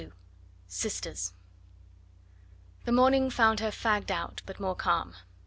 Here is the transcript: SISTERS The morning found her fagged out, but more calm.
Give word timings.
SISTERS 0.67 1.33
The 2.85 2.91
morning 2.91 3.29
found 3.29 3.59
her 3.59 3.69
fagged 3.69 4.09
out, 4.09 4.41
but 4.47 4.59
more 4.59 4.73
calm. 4.75 5.13